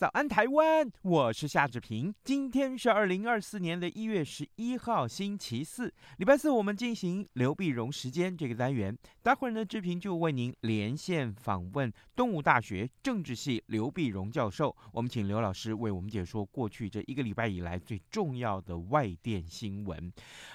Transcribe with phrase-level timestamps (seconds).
[0.00, 0.90] 早安，台湾！
[1.02, 2.14] 我是夏志平。
[2.24, 8.96] 今天是二零二四年的一月十一号，星期四，礼拜四，我们进行刘碧荣时间这个单元。
[9.22, 14.74] 待会儿呢，志平就为您连线访问动物大学政治系刘碧荣教授。
[14.90, 20.10] 我们请刘老师为我们解说过去这一个礼拜以来最重要的外电新闻。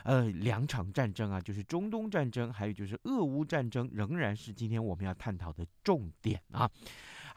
[0.05, 6.67] 呃，两场战争啊，就是中东战争，还有就是俄乌战争，仍然是今天我们要探讨的重点啊。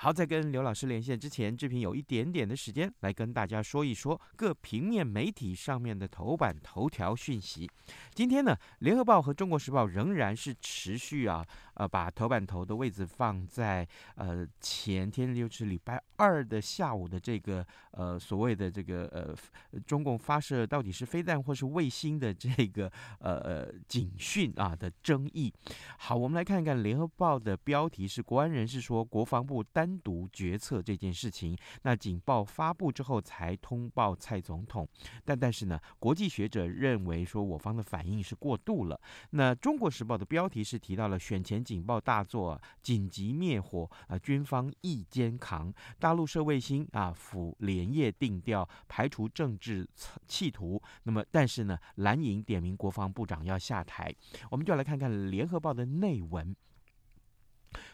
[0.01, 7.69] 好，在跟刘老师连线之前，志平有一点点的时间来跟大家说一说各平面媒体上面的头版头条讯息。
[8.15, 11.45] 今天呢，《联合报》和《中国时报》仍然是持续啊，
[11.79, 22.91] 呃，把头版头的位置放在呃前天，就是礼拜二的下午的这个呃所谓的这个呃中共发射到底是飞弹或是卫星的这个
[23.21, 25.53] 呃呃警讯啊的争议。
[25.99, 29.65] 好，我们来看一看《联合报》的标题是：国安人士说，国防部。
[29.71, 34.89] 单独决策这件事情，那警报发布之后才通报蔡总统，
[35.25, 39.01] 但但是呢，国际学者认为说我方的反应是过度了。
[39.31, 49.87] 那《中国时报》的标题是提到了选前警报大作，紧急灭火啊，军方一肩扛，大陆射卫星啊，府连夜定调，排除政治
[50.27, 50.83] 企图。
[51.03, 54.11] 那么，但是呢，蓝营点名国防部长要下台，
[54.51, 56.57] 我们就来看看《联合报》的内文。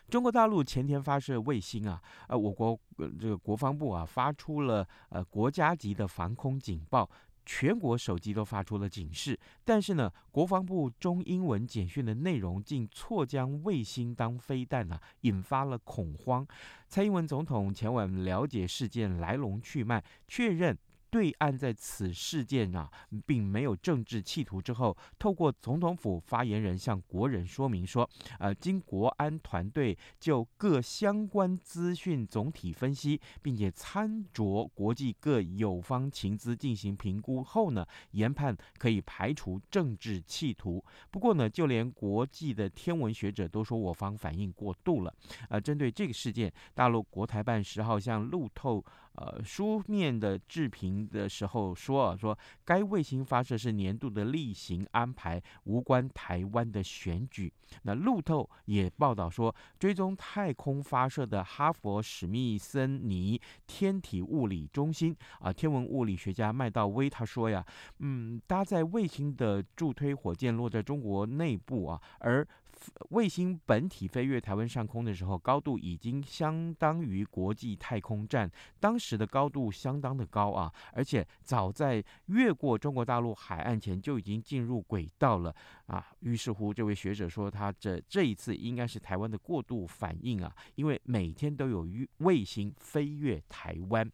[0.09, 2.79] 中国大陆前天发射卫星啊，呃，我国
[3.19, 7.11] 这个国防部啊发出了呃国家级的防空警报，
[7.45, 9.39] 全国手机都发出了警示。
[9.65, 16.47] 但是呢，国防部中英文简讯的内容竟错将卫星当飞弹啊，引发了恐慌。
[16.89, 20.77] 蔡英文总统前往了解事件来龙去脉，确认。
[21.15, 22.91] 对岸在此事件啊，
[23.25, 28.11] 并没有政治企图之后，透过总统府发言人向国人说明说，
[28.41, 40.85] 呃，经国安团队就各相关资讯总体分析，并且参酌国际各友方情资进行评估后呢，研判可以排除政治企图。
[41.13, 45.15] 不过呢，就连国际的天文学者都说我方反应过度了。
[45.49, 48.85] 呃，针对这个事件，大陆国台办十号向路透。
[49.15, 57.53] 呃，书面的置评的时候说啊，说该卫星发射是年度的例行安排，无关台湾的选举。
[57.83, 67.65] 那路透也报道说，追踪太空发射的哈佛史密森尼天体物理中心啊，天文物理学家麦道威他说呀，
[68.01, 72.47] 嗯，搭载卫星的助推火箭落在中国内部啊，而。
[73.11, 78.51] 卫星本体飞越台湾上空的时候，高度已经相当于国际太空站，
[78.81, 85.55] 当时的高度相当的高啊，而且早在越过中国大陆海岸前就已经进入轨道了
[85.87, 86.07] 啊。
[86.21, 91.87] 于是乎，这位学者说，他这这一次应该是台湾的过度反应啊，因为每天都有
[92.19, 94.11] 卫星飞越台湾。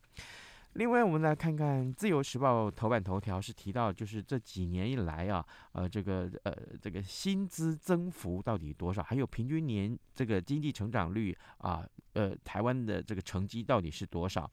[0.74, 9.02] 另外，我们来看看《自由时报》头版头条是提到，就是这几年以来啊，呃，这个呃，这个薪资增幅到底多少？
[9.02, 14.48] 还有平均年这个经济成长率啊，呃，台湾的这个成绩到底是多少？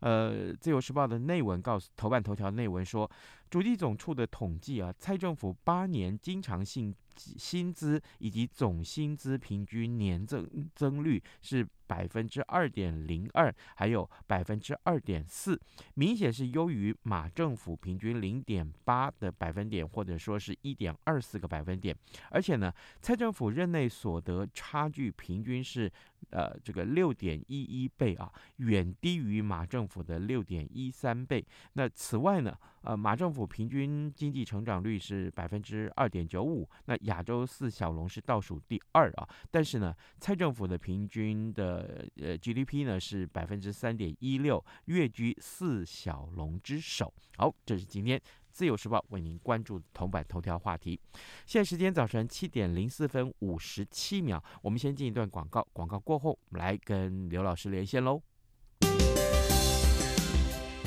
[0.00, 3.08] 呃，《自由时报》的内文告诉头版头条内文说，
[3.50, 15.58] 主计总处的统计啊，蔡政府八年经常性薪资以及总薪资平均年增增率是百分之二点零二，还有百分之二点四，
[15.94, 21.96] 明显是优于马政府平均零点八的百分点，或者说是一点二四个百分点。
[22.30, 25.90] 而且呢，蔡政府任内所得差距平均是
[26.30, 31.44] 呃这个六点一一倍啊，远低于马政府的六点一三倍。
[31.72, 39.28] 那此外呢，呃马政府平均经济成长率是百分之二点九五，那亚洲四小龙是倒数第二啊。
[39.50, 47.12] 但是呢，蔡政府的平均的呃，GDP 呢是百分之三点一六，跃居四小龙之首。
[47.36, 48.20] 好，这是今天
[48.50, 50.98] 自由时报为您关注的头版头条话题。
[51.46, 58.20] 现在时间早晨七点零四分五十七秒，我们先进一段广告，广告过后，我们来跟刘老师连线喽。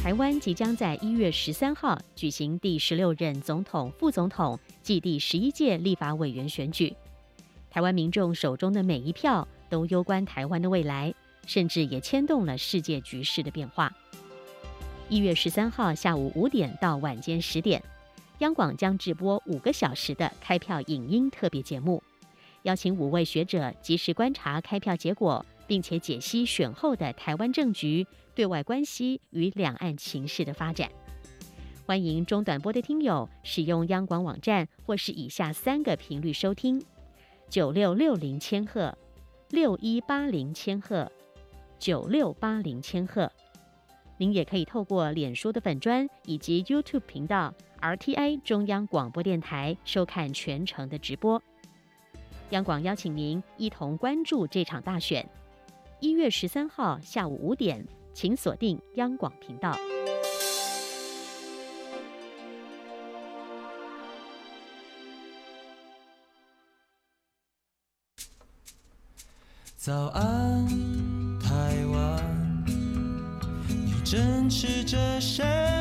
[0.02, 6.92] 台湾即将在一月十三号举行第十六任总统、副总统暨第十一届立法委员选举。
[7.70, 11.14] 台湾民众手中的每一票都攸关台湾的未来，
[11.46, 13.94] 甚至也牵动了世界局势的变化。
[15.08, 17.84] 一月十三号下午五点到晚间十点，
[18.40, 22.02] 央广将直播五个小时的开票影音特别节目，
[22.64, 28.06] 邀请五位学者及时观察开票结果，并且解析选后的台湾政局。
[28.36, 30.92] 对外关系与两岸情势的发展，
[31.86, 36.84] 欢迎中短波的听友使用央广网站或是以下三个频率收听：
[37.48, 38.98] 九六六零千赫、
[39.50, 41.10] 六一八零千赫、
[41.80, 43.32] 九六八零千赫。
[44.18, 51.42] 您也可以透过脸书的粉专以及 YouTube 频道 RTI 中央广播电台收看全程的直播。
[52.50, 55.26] 央广邀请您一同关注这场大选，
[56.02, 57.88] 一月十三号下午五点。
[58.14, 59.74] 请锁定央广频道。
[69.78, 70.68] 早安，
[71.40, 72.66] 台湾，
[73.70, 75.81] 你正吃着什么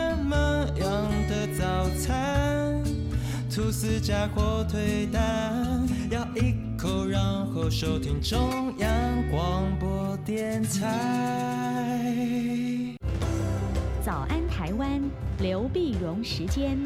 [3.71, 7.23] 吐司加火腿蛋，咬一口，然
[7.53, 8.91] 后收听中央
[9.31, 12.27] 广播电台。
[14.05, 15.01] 早安，台湾，
[15.39, 16.77] 刘碧荣时间。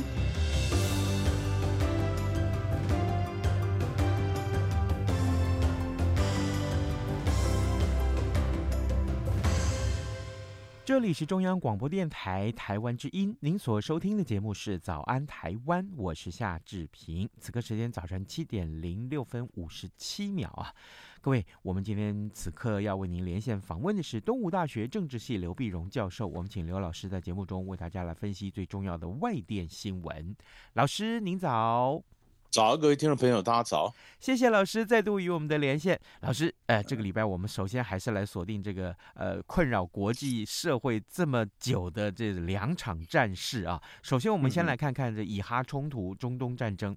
[10.94, 17.28] 这里是中央广播电台台湾之音，您所收听的节目是《早安台湾》，我是夏志平。
[17.40, 20.72] 此刻时间早晨七点零六分五十七秒啊，
[21.20, 30.36] 各位，我们今天此刻要为您连线访问的是东吴大学政治系刘碧荣教授，我们请刘老师在节目中为大家来分析最重要的外电新闻。
[30.74, 32.04] 老师，您早。
[32.54, 33.92] 早，各位听众朋友，大家早！
[34.20, 36.00] 谢谢老师再度与我们的连线。
[36.20, 43.82] 老师，呃，这个礼拜我们首先还是来锁定这个呃困扰国际社会这么久的这两场战事啊。
[44.04, 46.96] 首先，我们先来看看这以哈冲突、中东战争。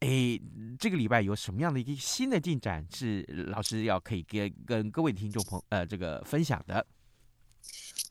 [0.00, 0.36] 哎，
[0.76, 6.84] 这个礼拜有什么样的一个新的进展是老师要可以跟跟各位听众朋友呃这个分享的？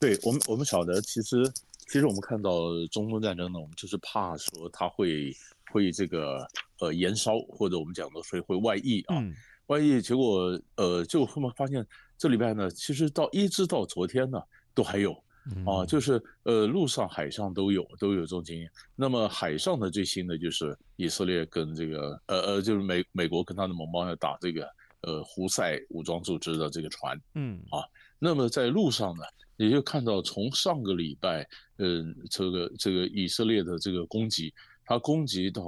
[0.00, 1.46] 对我们，我们晓得，其实
[1.88, 2.50] 其实我们看到
[2.90, 5.36] 中东战争呢，我们就是怕说它会。
[5.76, 6.48] 会这个
[6.80, 9.22] 呃延烧，或者我们讲的所以会外溢啊，
[9.66, 11.86] 外溢结果呃就后面发现
[12.16, 14.40] 这礼拜呢，其实到一直到昨天呢
[14.72, 15.12] 都还有
[15.66, 18.70] 啊，就是呃陆上海上都有都有这种经验。
[18.94, 24.66] 那么海上的最新的就是以色列跟这个呃呃就是美美国跟他的盟邦要打这个
[25.02, 27.84] 呃胡塞武装组织的这个船，嗯啊，
[28.18, 29.22] 那么在路上呢，
[29.58, 31.46] 也就看到从上个礼拜
[31.76, 34.54] 嗯、呃、这个这个以色列的这个攻击。
[34.86, 35.62] 他攻击到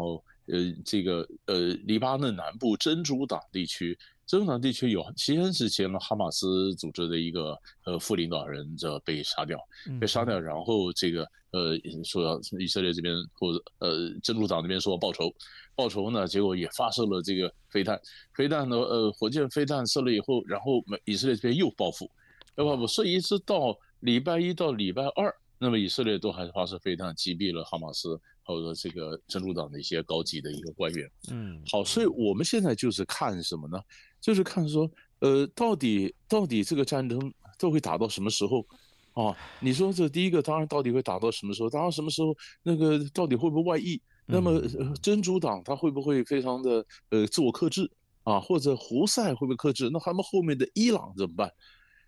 [0.46, 9.58] 呃这个呃黎巴嫩南部真主党地区，真主党地区有先是前呢哈马斯组织的一个呃副领导人这被杀掉，
[10.00, 15.30] 被杀掉，然后这个呃说要以色列这边或者呃真主党那边说要报仇，
[15.74, 18.00] 报仇呢，结果也发射了这个飞弹，
[18.34, 22.10] 飞弹呢呃火箭飞弹射了以后，然后以色列这边又报复，
[22.56, 28.20] 要报复，所以一直到礼拜一到礼拜二，那么以色列都还是发射飞弹击毙了哈马斯。
[28.50, 33.78] 或者这个真主党的一些高级的一个官员，嗯，好，所以我们现在就是看什么呢？
[34.22, 37.20] 就是看说，呃，到底到底这个战争
[37.58, 38.66] 都会打到什么时候？
[39.12, 41.68] 啊，你说这第一个当然到底会打到什么时候？
[41.68, 42.34] 打到什么时候？
[42.62, 44.00] 那个到底会不会外溢？
[44.24, 44.58] 那么
[45.02, 47.86] 真主党他会不会非常的呃自我克制
[48.22, 48.40] 啊？
[48.40, 49.90] 或者胡塞会不会克制？
[49.92, 51.52] 那他们后面的伊朗怎么办？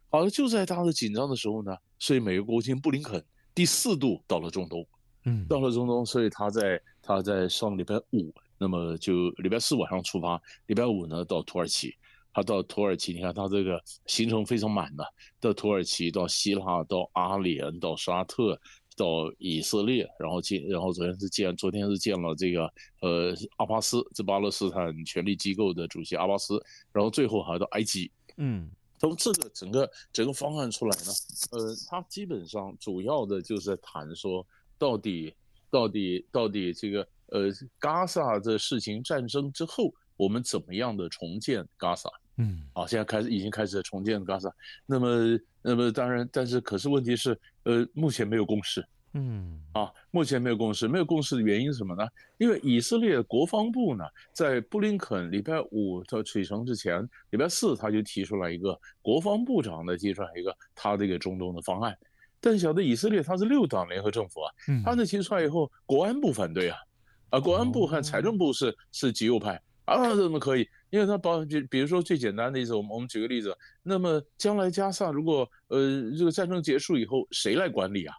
[0.09, 3.23] 好了，就在他的紧张的时候呢，所以美国国务卿布林肯
[3.61, 4.87] 第四度到了中东。
[5.27, 11.95] 嗯，到了中东，所以他在他在上礼拜五，那么就礼拜四晚上出发，礼拜五呢到土耳其，
[12.33, 15.05] 他到土耳其，你看他这个行程非常满的，
[15.39, 18.59] 到土耳其，到希腊，到阿联，到沙特，
[18.97, 22.63] 到以色列，然后见，然后昨天是见，昨天是见了这个
[23.03, 26.59] 呃阿巴斯，这巴勒斯坦权力机构的主席阿巴斯，
[26.95, 28.71] 然后最后还到埃及，嗯，
[29.01, 31.13] 从这个整个整个方案出来呢，
[31.51, 34.47] 呃，它基本上主要的就是在谈说。
[34.79, 35.35] 到底，
[35.69, 42.09] 到底，到底这个呃，加萨的事情战争之后，我们怎么样的重建加萨？
[42.37, 44.51] 嗯，好，现在开始已经开始重建加萨。
[44.87, 48.83] 那么，那么当然，但是可是问题是，呃，目前没有共识。
[49.13, 52.07] 嗯，啊，目前没有共识，没有共识的原因是什么呢？
[52.39, 61.97] 因为以色列国防部呢，在布林肯礼拜五的启程之前，礼拜四他就提出来一个国防部长的提出来一个他这个中东的方案。
[62.41, 66.79] 但晓得以色列他是六党联合政府啊，嗯，他那提出来以后，国安部反对啊，
[67.31, 70.69] 啊，国安部和财政部是、哦、是极右派啊，怎么可以？
[70.91, 78.15] 因为他包比比如说最简单的例子，我们我们举个例子，那么将来加萨如果呃这个战争结束以后，谁来管理啊？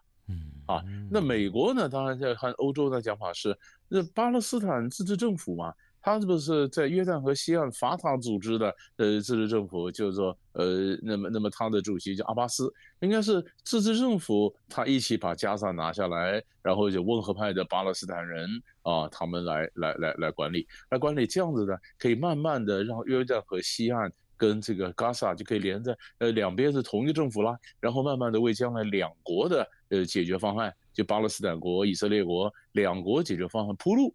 [0.84, 1.90] 嗯啊，那美国呢？
[1.90, 5.74] 当然在和欧洲的讲法是，那巴勒斯坦自治政府嘛。
[6.04, 18.50] 他是不是在约旦河西岸法塔组织的呃自治政府，就是说呃，那么那么他的主席叫阿巴斯，应该是自治政府，他一起把加萨拿下来，然后就温和派的巴勒斯坦人
[18.82, 34.12] 啊，他们来来来来管理，来管理这样子的，可以慢慢的让约旦河西岸跟这个加萨就可以连在呃两边是同一个政府啦，然后慢慢的为将来两国的呃解决方案，就巴勒斯坦国、以色列国两国解决方案铺路。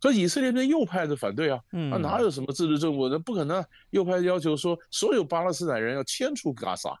[0.00, 1.60] 可以色列的右派的反对啊，
[1.92, 3.10] 啊哪有什么自治政府？
[3.10, 3.62] 那不可能。
[3.90, 6.98] 右派要求说，所有巴勒斯坦人要迁出加萨，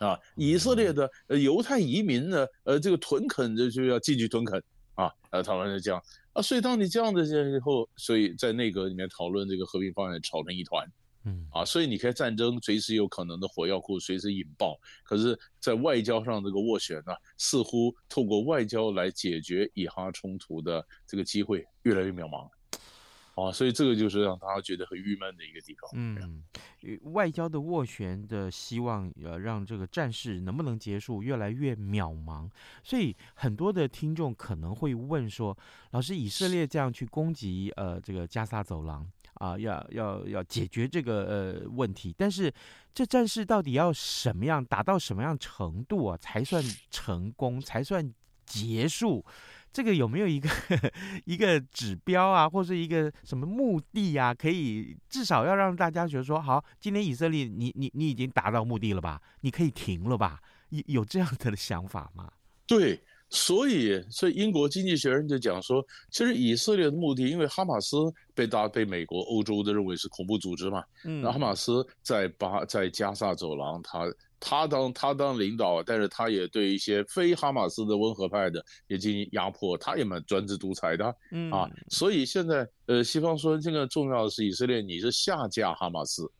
[0.00, 4.60] 啊，以色列的呃犹太移民呢，呃，这个屯垦就就要进去屯垦
[4.94, 6.42] 啊，呃，讨论是这样啊。
[6.42, 10.90] 所以当你这样的以后，所以在内阁里面讨论这个和平方案，吵成一团。
[11.24, 22.48] 嗯啊，所以你看战争随时有可能的火药库随时引爆，可是，在外交上这个斡旋呢，似乎透过外交来解决以哈冲突的这个机会越来越渺茫，
[23.34, 25.90] 啊，所以这个就是让大家觉得很郁闷的一个地方。
[25.94, 26.44] 嗯，
[27.12, 32.48] 外交的斡旋的希望，呃，让这个战事能不能结束越来越渺茫，
[32.82, 35.56] 所以很多的听众可能会问说，
[35.90, 39.10] 老师，以色列这样去攻击呃这个加沙走廊。
[39.38, 41.24] 啊，要要要解决这个
[41.62, 42.52] 呃问题，但是
[42.94, 48.12] 这战事到底要什么样达到什么样程度啊，才算成功，才算
[48.46, 49.24] 结束？
[49.70, 50.48] 这个有没有一个
[51.26, 54.32] 一个指标啊，或是一个什么目的啊？
[54.32, 59.20] 可以至少要让大家觉得说，好，今天以色列你你你已经达到目的了吧？
[59.42, 60.40] 你可以停了吧？
[60.70, 62.30] 有有这样的想法吗？
[62.66, 63.00] 对。
[63.30, 67.96] 所以，所以英国经济学人就讲说，其实以色列的目的，因为哈马斯
[68.34, 74.04] 被大被美国、欧洲的认为是恐怖组织嘛，嗯，那哈马斯在巴在加萨走廊，他
[74.40, 86.30] 他当他当领导，但是他也对一些非哈马斯的温和派的也进行压迫，他也蛮专制独裁的，嗯啊，所以现在呃，西方说这个重要的是以色列，你是下架哈马斯。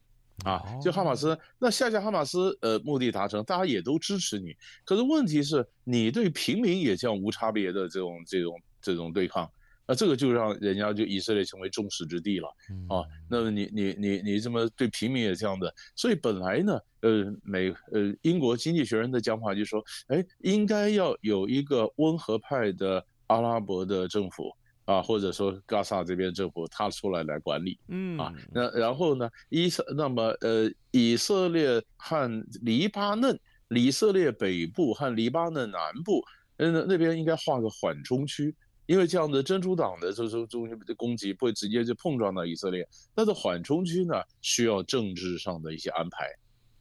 [0.45, 4.55] 啊，就哈马斯，那下架哈马斯，呃，目的达成，大家也都支持你。
[4.85, 9.51] 可是问题是，你对平民也这样无差别的这种这种这种对抗，
[9.85, 12.49] 那这个就让人家就以色列成为众矢之的了。
[12.89, 24.55] 啊，那么你你你你这么对平民也这样的，所以本来呢，呃，美呃英国经济学人的讲法就是说，哎，应该要有一个温和派的阿拉伯的政府。
[24.89, 36.25] 啊，或者说，加萨这边政府他出来来管理，嗯啊，那然后呢，以色那么呃，以色列和黎巴嫩，以色列北部和黎巴嫩南部，
[36.57, 38.55] 那那边应该画个缓冲区，
[38.87, 46.27] 因为这样的真主党的就是中心的攻击不会直接就碰撞到以色列，但是缓冲区呢需要政治上的一些安排。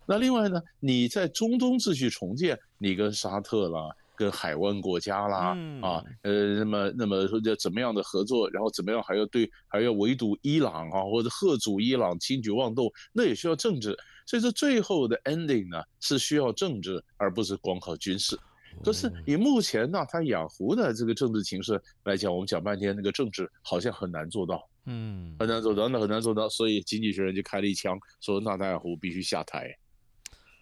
[0.06, 3.90] 那另外呢，你在中东秩序重建，你跟沙特啦。
[4.18, 13.96] 跟海湾国家啦，嗯、啊，呃，那么那么说要怎么样的合作，然后怎么样还要对还要围堵伊朗啊，或者吓阻伊朗轻举妄动，那也需要政治。
[14.26, 18.38] 所以说最后的 ending 呢是需要政治，而不是光靠军事。
[18.84, 26.50] 可是以目前呢，他雅湖的这个政治形势来讲，我们讲半天那个政治好像很难做到，嗯，很难做到，那很难做到。
[26.50, 29.76] 所以经济学人就开了一枪，说纳坦雅胡必须下台，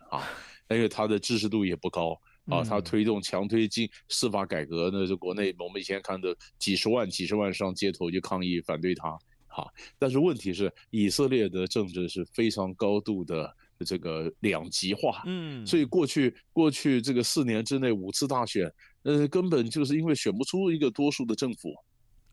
[0.09, 0.21] 啊，
[0.69, 2.19] 因为他的支持度也不高。
[2.47, 9.17] 啊，他推动强推进司法改革，那是国内我们以前看的几十万、几十万上街头去抗议反对他。
[9.47, 9.65] 哈，
[9.97, 15.23] 但是问题是，以色列的政治是非常高度的这个两极化。
[15.25, 18.69] 嗯，所以过去过去这个四年之内五次大选，
[19.03, 21.73] 呃，根本就是因为选不出一个多数的政府。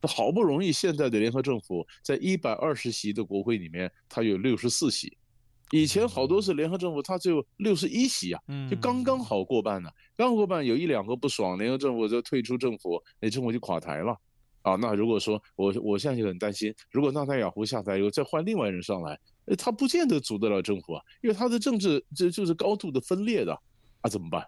[0.03, 5.17] 好不容易现在的联合政府在一百二十席的国会里面，它有六十四席。
[5.73, 9.95] 以前好多是联合政府，它只有六十一席啊，就刚刚好过半呢、啊。
[10.15, 14.15] 刚刚过半，有一两个不爽，联合政府就退出政府，那政府就垮台了。
[14.61, 19.19] 啊，那如果说我我现在就很担心，如果纳塔雅胡下台以后再换另外人上来，
[19.57, 23.59] 他不见得组得了政府啊，因为他的政治这就是高度的分裂的，
[24.03, 24.47] 啊怎么办？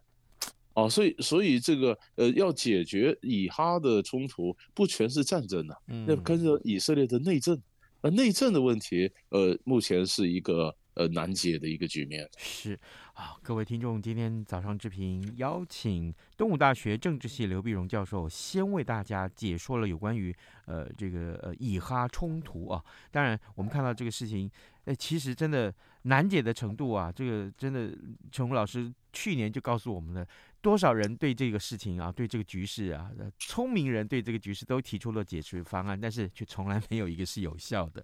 [0.75, 7.59] 啊，所以所以这个呃要解决以哈的冲突，不全是战争的、啊，那跟着以色列的内政，
[8.03, 10.77] 呃内政的问题，呃目前是一个。
[10.95, 12.29] 呃，难解的一个局面。
[12.39, 12.79] 是
[13.15, 20.35] 啊，各位听众，今天早上之平邀请东吴大学政治系刘碧荣教授，先为大家解说了有关于
[20.67, 22.85] 呃这个呃以哈冲突啊。
[23.13, 24.51] 当然，我们看到这个事情
[24.87, 27.97] 哎，其实真的难解的程度啊，这个真的，
[28.33, 30.27] 琼老师去年就告诉我们了。
[30.61, 38.03] 多少人对这个事情啊，对这个局势啊，聪明人对这个局势都提出了解决方案，但是却从来没有一个是有效的。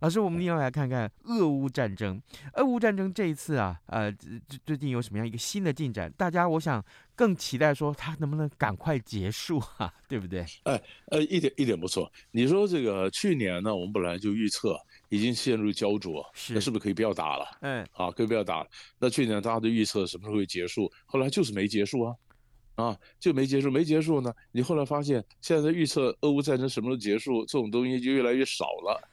[0.00, 2.20] 老师，我们要来看看俄乌战争。
[2.54, 4.12] 俄乌战争这一次啊，呃，
[4.48, 6.12] 最最近有什么样一个新的进展？
[6.16, 6.84] 大家我想
[7.14, 9.92] 更期待说，它能不能赶快结束啊？
[10.08, 10.44] 对不对？
[10.64, 12.10] 哎，呃，一点一点不错。
[12.30, 14.78] 你说这个去年呢，我们本来就预测。
[15.12, 17.46] 已经陷入焦灼，是那是不是可以不要打了？
[17.60, 18.66] 嗯，啊，可以不要打了。
[18.98, 22.16] 那去年大家都预测什么时候会结束，后来就是没结束啊，
[22.74, 24.32] 啊，就没结束，没结束呢。
[24.52, 29.08] 你后来发现，现在预测俄乌战争什么时候结束，这种东西就越来越少了。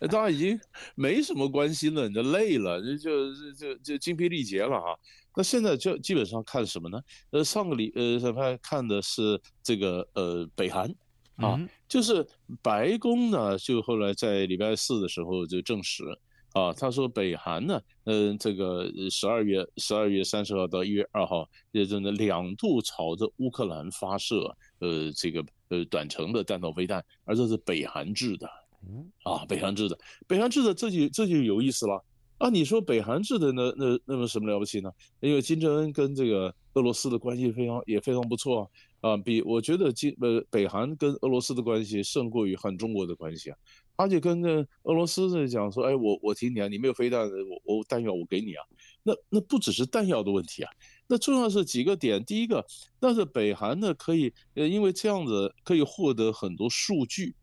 [0.08, 0.58] 大家已经
[0.94, 2.96] 没什么关心了，你就累了，就
[3.34, 4.96] 就就就精疲力竭了啊。
[5.36, 7.00] 那现在就基本上看什么呢？
[7.30, 10.94] 呃，上个礼呃，上看看的是这个呃，北韩。
[11.36, 12.24] 啊，就是
[12.62, 16.04] 白宫呢，就后来在礼拜四的时候就证实，
[16.54, 28.46] 啊，他说北韩呢，嗯、呃，这个十二月十二月三十号到一月二号，也真的两度朝着乌克兰发射，呃，这个呃短程的弹道飞弹，而这是北韩制的，
[29.24, 32.00] 啊，北韩制的，北韩制的，这就这就有意思了，
[32.38, 34.88] 啊，你说北韩制的那，那那么什么了不起呢？
[35.18, 39.10] 因为金正恩跟这个俄罗斯的关系非常也非常不错啊。
[39.10, 43.58] 啊，比我觉得金呃北韩跟俄罗斯的关系胜过于和中国的关系啊，
[43.96, 44.48] 而且跟那
[44.82, 47.20] 俄罗斯在讲说，哎，我我听你啊，你没有飞弹，
[47.64, 48.64] 我我弹药我给你啊，
[49.02, 50.70] 那那不只是弹药的问题啊，
[51.06, 52.64] 那重要是几个点，第一个，
[53.00, 57.34] 那是北韩呢可以呃因为这样子可以获得很多数据，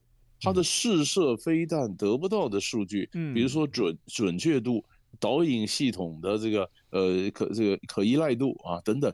[0.41, 4.84] 它的试射飞弹得不到的数据，嗯，比如说准准确度、
[5.20, 9.12] 导引系统的这个呃可这个可依赖度啊等等。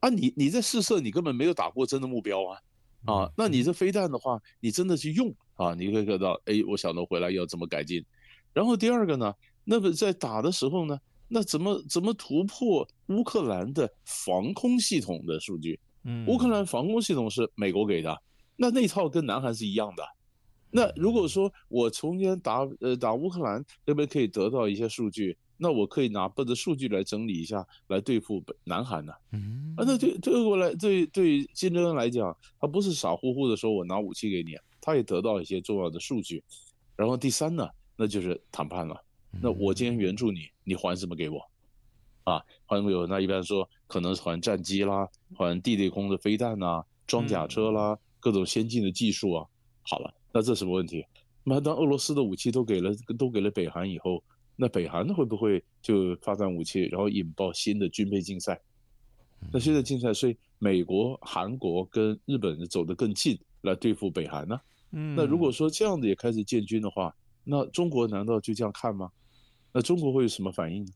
[0.00, 2.60] 啊，你你在试射，你根本没有打过真的目标啊，
[3.06, 8.04] 啊，那你这飞弹的话，你真的去用啊，你可以看到，哎，我晓得回来要怎么改进。
[8.52, 9.34] 然后第二个呢，
[9.64, 15.78] 那么在打的时候呢，那怎么怎么突破乌克兰的防空系统的数据？
[16.04, 18.16] 嗯，乌克兰防空系统是美国给的，
[18.56, 20.04] 那那套跟南韩是一样的。
[20.70, 25.36] 那如果说我从前打呃打乌克兰那边可以得到一些数据。
[25.56, 29.12] 那我可以拿不的数据来整理一下，来对付南韩呢？
[29.30, 36.44] 嗯，啊，那对对过来对对金正恩来讲，他不是傻乎乎的说我拿武器给你，他也得到一些重要的数据。
[36.94, 37.66] 然后第三呢，
[37.96, 39.02] 那就是谈判了。
[39.40, 41.40] 那我今天援助你，你还什么给我？
[42.24, 43.06] 啊，还什么有？
[43.06, 49.46] 那一般说可能是还战机啦，还地对空的飞弹呐，装甲车啦，各种先进的技术啊。
[49.82, 51.02] 好了，那这什么问题？
[51.42, 54.22] 那当俄罗斯的武器都给了都给了北韩以后。
[54.56, 58.60] 那北韩会不会就发展武器，然后引爆新的军备竞赛？
[59.52, 64.60] 那现在竞赛，所以美国、韩国跟日本走得更近来对付北韩呢？
[64.94, 69.10] 嗯，那如果说这样子也开始建军的话，那中国难道就这样看吗？
[69.72, 70.92] 那中国会有什么反应呢？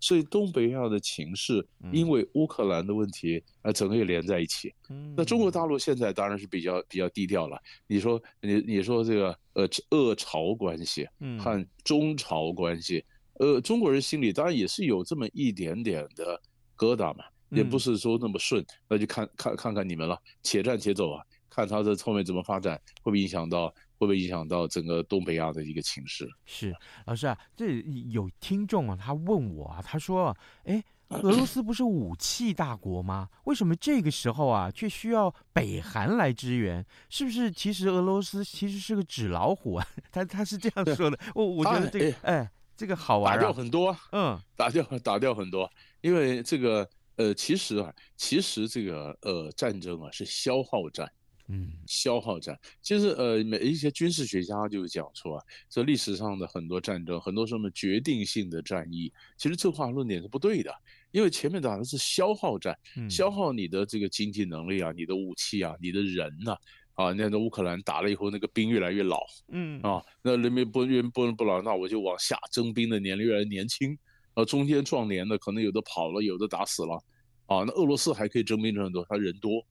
[0.00, 4.72] 所以东北亚的情势，因为乌克兰的问题，啊，整个也连在一起。
[5.16, 7.60] 那中国大陆现在当然是比较比较低调了。
[7.88, 11.08] 你说你你说这个呃俄朝关系
[11.40, 13.04] 和中朝关系，
[13.40, 16.40] 呃中国人心里当然也是有这么一点点的
[16.76, 18.64] 疙瘩嘛，也不是说那么顺。
[18.88, 21.24] 那就看看看看你们了，且战且走啊，
[21.58, 23.74] 看他这后面怎么发展，会不会影响到。
[23.98, 26.24] 会不会影响到整个东北亚的一个情势？
[26.46, 26.72] 是
[27.06, 30.32] 老师啊，这有听众啊，他问我啊，他说，
[30.66, 33.28] 哎，俄罗斯不是武器大国吗？
[33.46, 36.86] 为什么这个时候啊，却需要北韩来支援？
[37.10, 39.86] 是不是其实俄罗斯其实是个纸老虎啊？
[40.12, 41.18] 他他是这样说的。
[41.34, 45.68] 我我觉得这个，哎，这个好玩啊，打掉很多，嗯，打掉打掉很多，
[46.02, 51.10] 因为这个呃，其实啊，其实这个呃，战争啊是消耗战。
[51.50, 52.58] 嗯，消耗战。
[52.82, 60.70] 其实呃，每一些军事学家就讲说啊，这历史上的很多战争，很多什么决定性的战役，其实这话论点是不对的，
[61.10, 66.54] 因为前面打的是消耗战，消耗你的这个经济能力啊，你的武器啊，你的人呐，
[66.92, 69.80] 啊，那个乌克兰打了以后，那个兵越来越老，嗯。
[69.80, 73.96] 啊，那人民不越不不老，那我就往下征兵的年龄越来越年轻，
[74.34, 77.02] 啊，中间壮年的可能有的跑了，有的打死了，
[77.46, 79.64] 啊，那俄罗斯还可以征兵很多，他人多。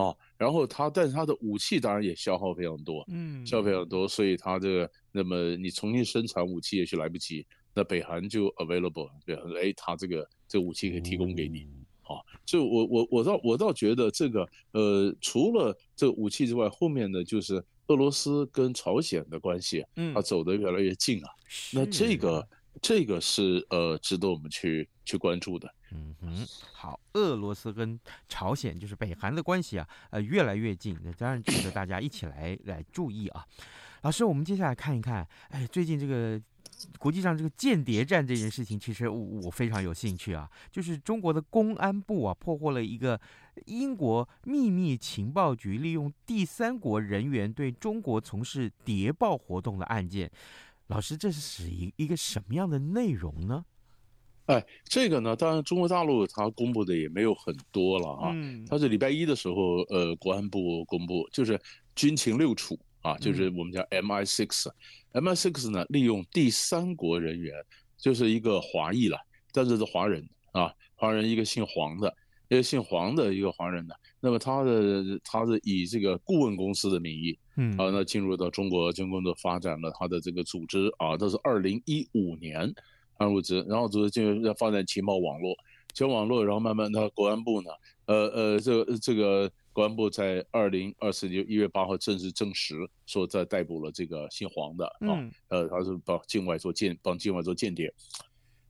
[0.00, 11.66] 啊，然后他，但是他的武器当然也消耗非常多，嗯，消耗非常多，所以他这个，那么你重新生产武器也许来不及，那北韩就 available，对，哎，他这个这个武器可以提供给你，
[12.00, 21.28] 好，就我我我倒我倒觉得这个，呃，除了这个武器之外，后面的就是俄罗斯跟朝鲜的关系，嗯，它走得越来越近啊，
[21.72, 22.46] 那这个。
[22.80, 25.68] 这个是呃值得我们去去关注的。
[25.90, 27.98] 嗯哼，好，俄罗斯跟
[28.28, 33.44] 朝鲜就是北韩的关系啊，呃，越来越近，那当然值得大家一起来来注意啊。
[34.02, 36.40] 老师，我们接下来看一看，哎，最近这个
[36.98, 40.48] 国际上这个间谍战这件事情，其实我我非常有兴趣啊。
[40.70, 43.20] 就是中国的公安部啊，破获了一个
[43.66, 50.30] 英国秘密情报局利用第三国人员对中国从事谍报活动的案件。
[50.86, 53.64] 老师，这是属于一个什么样的内容呢？
[54.48, 58.30] 哎，这个呢，当然中国大陆它公布的也没有很多了啊。
[58.32, 61.60] 嗯，它是礼拜一的时候，呃，国安部公布，就是
[61.94, 64.70] 军情六处啊，就是我们叫 MI6。
[65.12, 67.54] MI6 呢，利用第三国人员，
[67.98, 69.18] 就是一个华裔了，
[69.52, 72.10] 但是是华人啊，华人一个姓黄的，
[72.48, 73.94] 一个姓黄的一个华人呢。
[74.18, 82.72] 那么他的他是以这个顾问公司的名义，嗯，啊，那进入到中国军工的发展了他的这个组织啊，这是二零一五年。
[83.18, 85.54] 安入职，然后组织进入要发展情报网络，
[85.92, 87.70] 情报网络，然后慢慢的国安部呢，
[88.06, 92.74] 呃呃，这个这个国安部在二零二四年一月八号正式证实
[93.06, 97.92] 说在逮捕了这个姓黄的啊，呃，他是帮境外做间帮境外做间谍。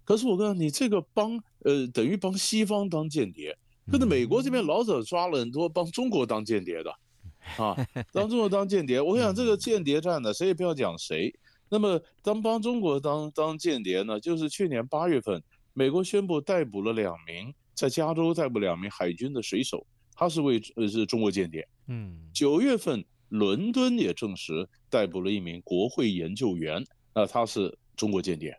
[0.05, 3.55] 可是我告诉你，这个帮呃等于帮西方当间谍，
[3.93, 6.91] 可是美国这边老早抓了很多帮中国当间谍的，
[7.63, 7.77] 啊，
[8.13, 8.99] 当中国当间谍。
[8.99, 11.35] 我跟你讲这个间谍战呢，谁也不要讲谁。
[11.71, 14.19] 那么，当帮中国当当间谍呢？
[14.19, 15.43] 就是去年八月份，
[15.75, 21.67] 美国宣布逮捕了两名在加州逮捕两名海军的水手，他是为呃是中国间谍。
[21.89, 28.59] 嗯，九月份，伦敦也证实逮捕了一名国会研究员，那他是中国间谍。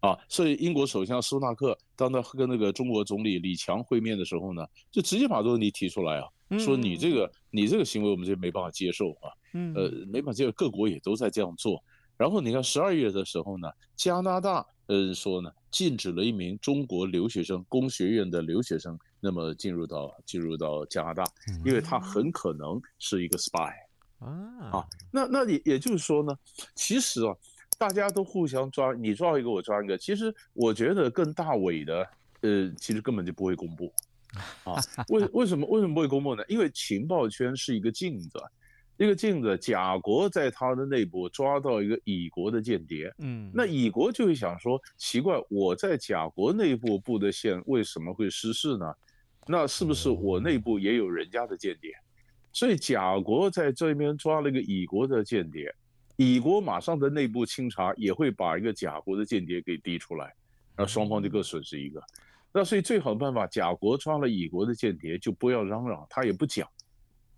[0.00, 6.26] 啊，所以英国首相苏纳克当他跟那个中国总理李强会面的时候呢，就直接把这个问题提出来啊，
[6.58, 9.28] 说你这个你这个行为我们就没办法接受啊。
[9.52, 11.84] 嗯，呃，没办法接受，各国也都在这样做。
[12.20, 21.24] 然后你看，十二月的时候呢，加拿大呃说呢，禁止了一名中国留学生，工学院的留学生，那么进入到进入到加拿大，
[21.64, 23.72] 因为他很可能是一个 spy
[24.18, 24.28] 啊
[24.70, 26.36] 啊，那那也也就是说呢，
[26.74, 27.34] 其实啊，
[27.78, 32.06] 大家都互相抓，你抓一个我抓一个，其实我觉得更大尾的，
[32.42, 33.90] 呃，其实根本就不会公布
[34.64, 34.74] 啊，
[35.08, 36.44] 为为什么为什么不会公布呢？
[36.48, 38.38] 因为情报圈是一个镜子。
[39.00, 48.94] 一个镜子，甲国在他的内部抓到一个乙国的间谍，嗯，那乙国就会想说，奇怪，我在甲国内部布的线为什么会失事呢？
[49.46, 51.94] 那是不是我内部也有人家的间谍？
[52.52, 55.74] 所以甲国在这边抓了一个乙国的间谍，
[56.16, 60.30] 乙国马上的内部清查也会把一个甲国的间谍给滴出来，
[60.76, 62.02] 那双方就各损失一个。
[62.52, 66.68] 那所以最好的办法，甲国抓了乙国的间谍，就不要嚷嚷，他也不讲。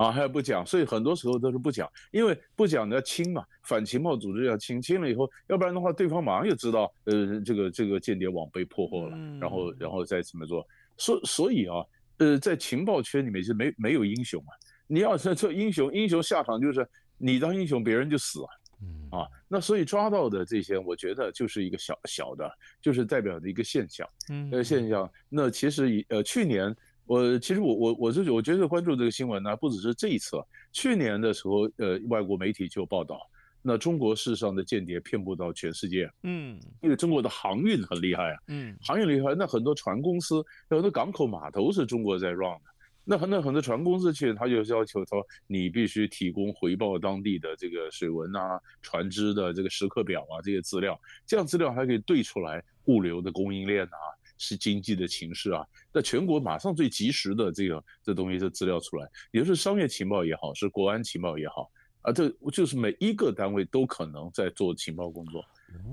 [0.03, 11.77] 啊，还要不讲，所以很多时候都是不讲，因为不讲你要清嘛，反情报组织要清，清了以后，要不然的话，对方马上就知道，呃，这个这个间谍网被破获了，然后然后再怎么做，所所以啊，
[12.19, 14.51] 呃，在情报圈里面是没没有英雄啊，
[14.89, 16.85] 你要是做英雄，英雄下场就是
[17.17, 18.49] 你当英雄，别人就死了，
[19.19, 26.75] 啊，那所以抓到的这些，我觉得就是一个小小的，就是代表的一个现象，嗯，呃，现象，那其实呃去年。
[27.07, 30.37] 我其实我我我是我觉得关注这个新闻呢，不只是这一次。
[30.73, 33.21] 去年的时候，呃，外国媒体就报道，
[33.61, 36.11] 那中国事实上的间谍遍布到全世界。
[36.23, 38.39] 嗯，因为中国的航运很厉害啊。
[38.49, 42.73] 嗯，航运厉害，那很多船公司，很多港口码头是中国在 run 的。
[43.05, 53.99] 那很多很多船公司去，他就要求说，你必须提供回报当地的这个水文啊、船只的这个时刻表啊这些资料，这样资料还可以对出来物流的供应链啊。
[54.43, 65.45] 是经济的情势啊，那全国马上最及时的这个这东西这资料出来，也就是商业情报也好，是国安情报也好，啊，这就是每一个单位都可能在做情报工作，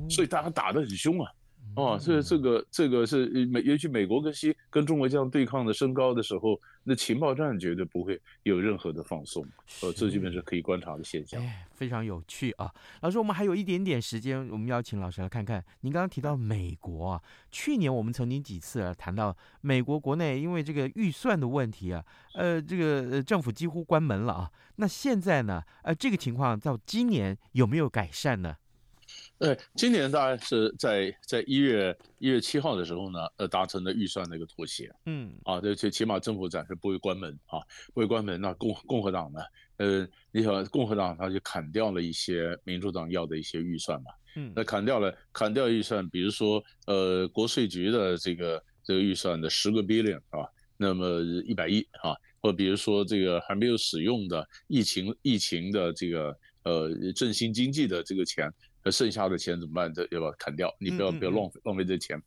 [0.09, 1.31] 所以大家打得很凶啊。
[1.75, 9.45] 哦，这这个这个是美，尤其美国跟西跟中国这样对抗的升高的时候，那情报战绝对不会有任何的放松。
[9.81, 11.41] 呃，这基本是可以观察的现象。
[11.41, 12.69] 哎，非常有趣啊！
[13.01, 15.63] 老师，我们还有一点点时间，我们邀请老师来看看。
[15.81, 22.03] 您刚刚提到美国啊，去年我们曾经几次啊谈到美国国内因为这个预算的问题啊，
[22.33, 24.51] 呃，这个政府几乎关门了啊。
[24.75, 28.55] 那现在呢，呃，这个情况到今年有没有改善呢？
[29.37, 34.93] 对，今年大概是在在一月一月七号的时候呢，呃，达成了预算的一个妥协。
[35.05, 37.59] 嗯，啊，这起起码政府暂时不会关门啊，
[37.93, 38.39] 不会关门。
[38.41, 39.39] 那共共和党呢，
[39.77, 44.11] 呃，你想共和党他就砍掉了一些民主党要的一些预算嘛。
[44.35, 56.37] 嗯，那砍掉了砍掉预算，比如说呃，国税局的这个这个预算的十个 billion 啊，那么一百亿啊，或比如说这个还没有使用的疫情疫情的这个。
[56.63, 59.93] 呃，振兴经济的这个钱，那剩下的钱怎么办？
[59.93, 60.73] 这要不要砍掉？
[60.79, 62.21] 你不要不要浪费浪费这钱。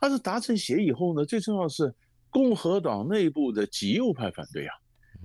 [0.00, 1.92] 他是达成协议以后呢，最重要的是
[2.30, 4.74] 共和党内部的极右派反对啊，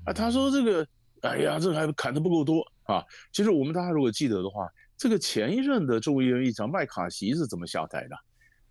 [0.06, 0.88] 啊，他说这个，
[1.22, 3.04] 哎呀，这还砍得不够多啊。
[3.32, 8.16] 其实我们大家如果记得的话，这个前一任的众议院议长麦卡锡是怎么下台的？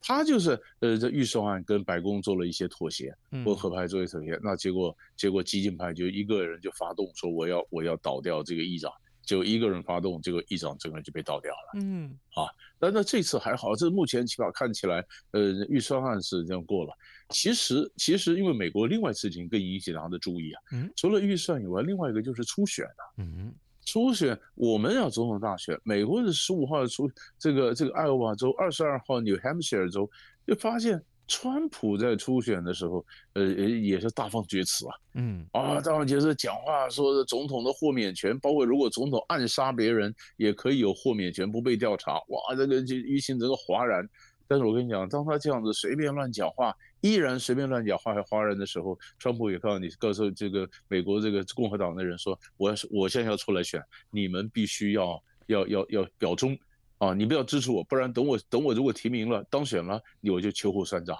[0.04, 8.90] 他就是呃，这预算案跟白宫做了一些妥协，共和派做一些妥协，那结果结果激进派就一个人就发动说我要我要倒掉这个议长，
[9.24, 11.80] 就一个人发动，这个议长整个人就被倒掉了。
[11.80, 16.92] 嗯，啊，但那这次还好，这目前起码看起来，呃，预算案是这样过了。
[17.30, 20.60] 其实其实因为美国另外事情更引起大家的注意啊，
[20.96, 23.04] 除了预算以外，另外一个就是初选啊。
[23.18, 23.54] 嗯。
[23.84, 25.76] 初选，我们要总统大选。
[25.82, 30.08] 美国是十五号出这个这个爱奥瓦州，二十二号 New Hampshire 州，
[30.46, 34.94] 就发现川普在初选的时候，呃，也是大放厥词啊。
[35.14, 42.16] 嗯啊，大放厥词讲话说总统的豁免权，包括如果总统暗杀别人，也可以有豁免权，不被调查。
[42.28, 44.06] 哇，这个就舆情整个哗然。
[44.46, 56.54] 但是我跟你讲，当他这样子随便乱讲话，依然随便乱讲话还哗然的时候，川普也告诉你，告诉这个美国这个共和党的人说，我要是我现在要出来选，你们必须要要要要表忠
[57.02, 61.18] 啊，你不要支持我，不然等我等我如果提名了当选了，你我就秋后算账。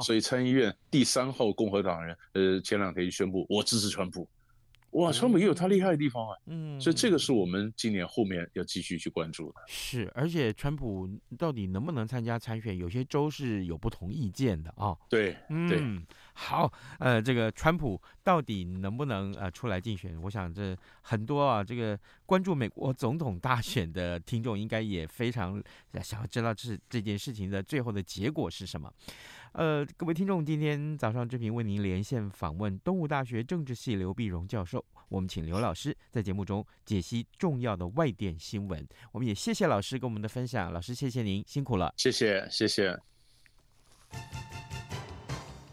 [0.00, 4.28] 所以参议院第三号共和党人，呃，前两天就宣布我支持川普。
[4.92, 9.60] 哇，川普也有他厉害的地方啊，嗯，所以这个是我们今年后面要继续去关注的。
[9.68, 14.96] 是，而且川普到底能不能参加参选，有些州是有不同意见的啊。
[15.08, 15.80] 对，嗯，对
[16.38, 20.20] 好，呃，这个川普到底能不能呃出来竞选？
[20.20, 25.62] 我想这很多啊，这个关注美国总统大选的听众应该也非常
[26.02, 28.92] 想要知道这这件事情的最后的结果是什么。
[29.52, 38.86] 呃，各位听众，今天早上志平为您连线访问东吴大学政治系刘碧荣教授，我们请刘老师在节目中解析重要的外电新闻。
[39.12, 42.94] 我们也谢谢老师跟我们的分享，老师谢谢您，辛苦了，谢谢谢谢。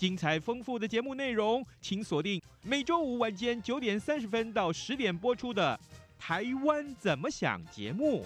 [0.00, 5.78] 精彩丰富的节目内容，请锁定每周五晚间九点三十分到十点播出的
[6.18, 8.24] 《台湾怎么想》节目。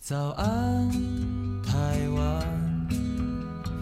[0.00, 0.90] 早安，
[1.62, 2.88] 台湾，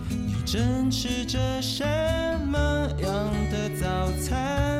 [0.09, 1.85] 你正吃着什
[2.49, 2.59] 么
[2.99, 4.80] 样的早餐？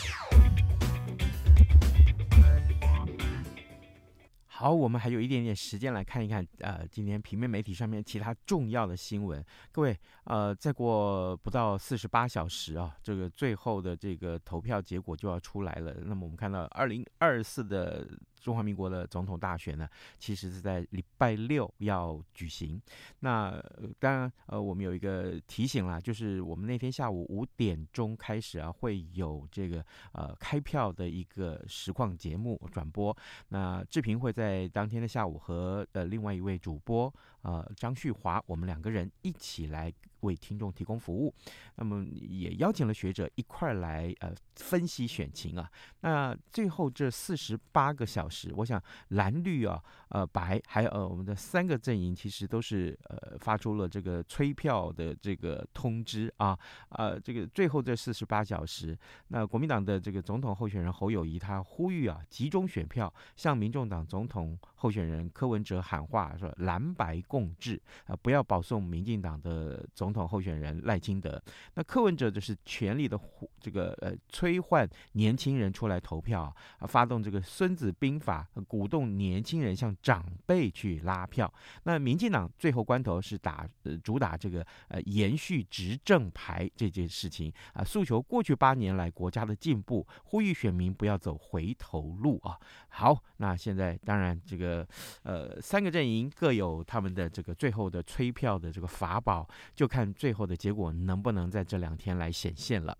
[4.61, 9.43] 好，我们还有一点点时间来看一看，呃，今天平面媒体上面其他重要的新闻。
[9.71, 15.95] 各位，呃，再过不到四十八小时啊，这个最后的这个投票结果就要出来了。
[16.05, 18.07] 那么我们看到二零二四的。
[18.41, 19.87] 中华民国的总统大选呢，
[20.19, 22.81] 其实是在礼拜六要举行。
[23.19, 23.63] 那
[23.99, 33.15] 当然，呃，我们有一个提醒啦，就是我们那天下午五点钟开始啊，会有这个呃开票的一个实况节目转播。
[33.49, 39.93] 那志平会在当天的下午和呃另外一位主播呃张旭华，我们两个人一起来。
[40.21, 41.33] 为听众提供服务，
[41.77, 45.67] 那么也邀请了学者一块儿来呃分析选情啊。
[46.01, 56.55] 那最后这四十八个小时，我想蓝绿啊、呃白还有呃我们的三个阵营其实都是呃发出了这个催票的这个通知啊。
[56.89, 58.95] 呃，这个最后这四十八小时，
[59.29, 70.11] 那国民党的这个总统候选人侯友谊他呼吁啊集中选票，向民众党总统候选人柯文哲喊话说蓝白共治啊，不要保送民进党的总。
[70.11, 71.41] 统候选人赖清德，
[71.75, 81.53] 那柯文哲就是全力的呼这个呃催唤年轻人出来投票啊，发动这个孙子兵法，鼓动年轻人向长辈去拉票。
[81.83, 92.57] 那民进党最后关头是打呃主打这个呃延续执政牌这件事情啊，诉求过去八年来国家的进步，呼吁选民不要走回头路啊。
[92.89, 94.87] 好，那现在当然这个
[95.21, 99.91] 呃三个阵营各有他们的这个最后的催票的这个法宝，就。
[99.91, 102.97] 看最后的结果能不能在这两天来显现了。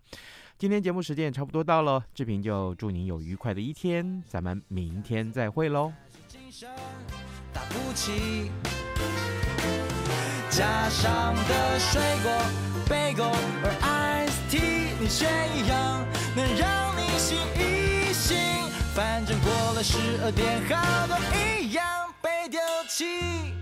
[0.58, 5.90] 今天节目时间也差不多到了，志平就祝您有愉快的一天，咱们明天再会喽。
[6.32, 6.66] 精神
[7.52, 8.50] 打不起。
[10.48, 12.32] 加上的水果
[12.88, 13.30] 被拱，
[13.62, 16.02] 而 ice tea 你却一样
[16.34, 18.34] 能让你醒一醒。
[18.94, 21.84] 反正过了十二点，好多一样
[22.22, 23.61] 被丢弃。